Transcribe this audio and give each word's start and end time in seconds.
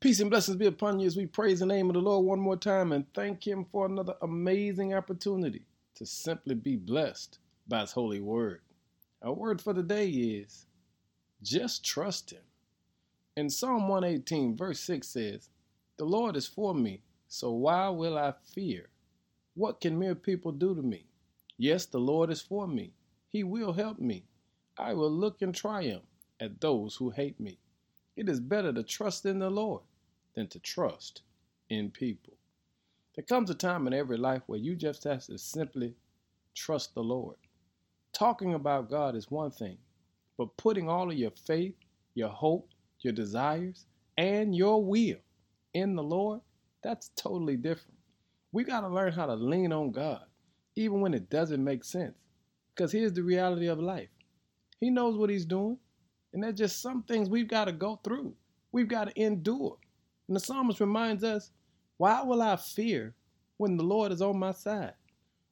Peace 0.00 0.20
and 0.20 0.30
blessings 0.30 0.56
be 0.56 0.66
upon 0.66 1.00
you 1.00 1.08
as 1.08 1.16
we 1.16 1.26
praise 1.26 1.58
the 1.58 1.66
name 1.66 1.90
of 1.90 1.94
the 1.94 2.00
Lord 2.00 2.24
one 2.24 2.38
more 2.38 2.56
time 2.56 2.92
and 2.92 3.04
thank 3.14 3.44
Him 3.44 3.64
for 3.64 3.84
another 3.86 4.14
amazing 4.22 4.94
opportunity 4.94 5.62
to 5.96 6.06
simply 6.06 6.54
be 6.54 6.76
blessed 6.76 7.40
by 7.66 7.80
His 7.80 7.90
holy 7.90 8.20
word. 8.20 8.60
Our 9.24 9.32
word 9.32 9.60
for 9.60 9.72
the 9.72 9.82
day 9.82 10.08
is 10.08 10.66
just 11.42 11.84
trust 11.84 12.30
Him. 12.30 12.42
In 13.36 13.50
Psalm 13.50 13.88
118, 13.88 14.56
verse 14.56 14.78
6 14.78 15.08
says, 15.08 15.48
The 15.96 16.04
Lord 16.04 16.36
is 16.36 16.46
for 16.46 16.76
me, 16.76 17.02
so 17.26 17.50
why 17.50 17.88
will 17.88 18.16
I 18.16 18.34
fear? 18.54 18.90
What 19.54 19.80
can 19.80 19.98
mere 19.98 20.14
people 20.14 20.52
do 20.52 20.76
to 20.76 20.82
me? 20.82 21.06
Yes, 21.56 21.86
the 21.86 21.98
Lord 21.98 22.30
is 22.30 22.40
for 22.40 22.68
me. 22.68 22.92
He 23.28 23.42
will 23.42 23.72
help 23.72 23.98
me. 23.98 24.26
I 24.78 24.94
will 24.94 25.10
look 25.10 25.42
in 25.42 25.52
triumph 25.52 26.04
at 26.38 26.60
those 26.60 26.94
who 26.94 27.10
hate 27.10 27.40
me. 27.40 27.58
It 28.18 28.28
is 28.28 28.40
better 28.40 28.72
to 28.72 28.82
trust 28.82 29.26
in 29.26 29.38
the 29.38 29.48
Lord 29.48 29.82
than 30.34 30.48
to 30.48 30.58
trust 30.58 31.22
in 31.70 31.92
people. 31.92 32.32
There 33.14 33.24
comes 33.24 33.48
a 33.48 33.54
time 33.54 33.86
in 33.86 33.94
every 33.94 34.16
life 34.16 34.42
where 34.46 34.58
you 34.58 34.74
just 34.74 35.04
have 35.04 35.24
to 35.26 35.38
simply 35.38 35.94
trust 36.52 36.94
the 36.96 37.02
Lord. 37.02 37.36
Talking 38.12 38.54
about 38.54 38.90
God 38.90 39.14
is 39.14 39.30
one 39.30 39.52
thing, 39.52 39.78
but 40.36 40.56
putting 40.56 40.88
all 40.88 41.12
of 41.12 41.16
your 41.16 41.30
faith, 41.30 41.76
your 42.14 42.30
hope, 42.30 42.68
your 43.02 43.12
desires, 43.12 43.86
and 44.16 44.52
your 44.52 44.84
will 44.84 45.18
in 45.72 45.94
the 45.94 46.02
Lord, 46.02 46.40
that's 46.82 47.12
totally 47.14 47.56
different. 47.56 47.98
We 48.50 48.64
got 48.64 48.80
to 48.80 48.88
learn 48.88 49.12
how 49.12 49.26
to 49.26 49.34
lean 49.34 49.72
on 49.72 49.92
God, 49.92 50.24
even 50.74 51.00
when 51.00 51.14
it 51.14 51.30
doesn't 51.30 51.62
make 51.62 51.84
sense. 51.84 52.16
Because 52.74 52.90
here's 52.90 53.12
the 53.12 53.22
reality 53.22 53.68
of 53.68 53.78
life 53.78 54.10
He 54.80 54.90
knows 54.90 55.16
what 55.16 55.30
He's 55.30 55.46
doing. 55.46 55.78
And 56.32 56.42
there's 56.42 56.58
just 56.58 56.82
some 56.82 57.02
things 57.02 57.28
we've 57.28 57.48
got 57.48 57.66
to 57.66 57.72
go 57.72 58.00
through. 58.04 58.34
We've 58.72 58.88
got 58.88 59.04
to 59.06 59.20
endure. 59.20 59.76
And 60.26 60.36
the 60.36 60.40
psalmist 60.40 60.80
reminds 60.80 61.24
us, 61.24 61.50
why 61.96 62.22
will 62.22 62.42
I 62.42 62.56
fear 62.56 63.14
when 63.56 63.76
the 63.76 63.82
Lord 63.82 64.12
is 64.12 64.22
on 64.22 64.38
my 64.38 64.52
side? 64.52 64.94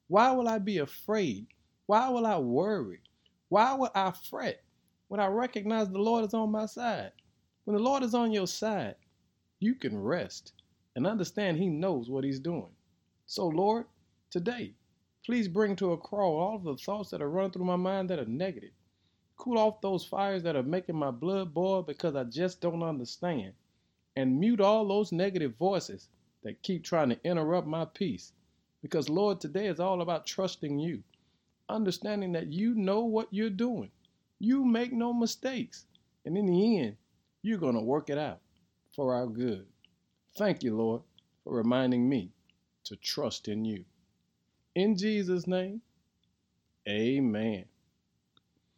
Why 0.07 0.31
will 0.31 0.47
I 0.47 0.59
be 0.59 0.77
afraid? 0.77 1.47
Why 1.87 2.09
will 2.09 2.25
I 2.25 2.37
worry? 2.37 3.01
Why 3.49 3.73
will 3.73 3.91
I 3.95 4.13
fret 4.29 4.63
when 5.07 5.19
I 5.19 5.27
recognize 5.27 5.89
the 5.89 5.97
Lord 5.97 6.25
is 6.25 6.33
on 6.33 6.51
my 6.51 6.65
side? 6.65 7.11
When 7.65 7.75
the 7.75 7.83
Lord 7.83 8.03
is 8.03 8.13
on 8.13 8.31
your 8.31 8.47
side, 8.47 8.95
you 9.59 9.75
can 9.75 9.97
rest 9.97 10.53
and 10.95 11.07
understand 11.07 11.57
He 11.57 11.67
knows 11.67 12.09
what 12.09 12.23
He's 12.23 12.39
doing. 12.39 12.71
So, 13.25 13.47
Lord, 13.47 13.85
today, 14.29 14.73
please 15.25 15.47
bring 15.47 15.75
to 15.77 15.91
a 15.91 15.97
crawl 15.97 16.39
all 16.39 16.55
of 16.55 16.63
the 16.63 16.77
thoughts 16.77 17.09
that 17.09 17.21
are 17.21 17.29
running 17.29 17.51
through 17.51 17.65
my 17.65 17.75
mind 17.75 18.09
that 18.09 18.19
are 18.19 18.25
negative 18.25 18.71
cool 19.37 19.57
off 19.57 19.81
those 19.81 20.05
fires 20.05 20.43
that 20.43 20.55
are 20.55 20.63
making 20.63 20.95
my 20.95 21.11
blood 21.11 21.53
boil 21.53 21.83
because 21.83 22.15
I 22.15 22.23
just 22.25 22.61
don't 22.61 22.83
understand, 22.83 23.53
and 24.15 24.39
mute 24.39 24.61
all 24.61 24.87
those 24.87 25.11
negative 25.11 25.55
voices 25.57 26.09
that 26.43 26.61
keep 26.63 26.83
trying 26.83 27.09
to 27.09 27.19
interrupt 27.23 27.67
my 27.67 27.85
peace. 27.85 28.33
Because, 28.81 29.09
Lord, 29.09 29.39
today 29.39 29.67
is 29.67 29.79
all 29.79 30.01
about 30.01 30.25
trusting 30.25 30.79
you, 30.79 31.03
understanding 31.69 32.31
that 32.33 32.47
you 32.47 32.75
know 32.75 33.01
what 33.01 33.27
you're 33.31 33.49
doing. 33.49 33.91
You 34.39 34.65
make 34.65 34.93
no 34.93 35.13
mistakes. 35.13 35.85
And 36.25 36.37
in 36.37 36.45
the 36.45 36.79
end, 36.79 36.97
you're 37.41 37.57
going 37.57 37.75
to 37.75 37.81
work 37.81 38.09
it 38.09 38.17
out 38.17 38.39
for 38.95 39.13
our 39.15 39.27
good. 39.27 39.65
Thank 40.37 40.63
you, 40.63 40.75
Lord, 40.75 41.01
for 41.43 41.53
reminding 41.53 42.07
me 42.07 42.31
to 42.85 42.95
trust 42.97 43.47
in 43.47 43.65
you. 43.65 43.85
In 44.75 44.95
Jesus' 44.95 45.47
name, 45.47 45.81
amen. 46.87 47.65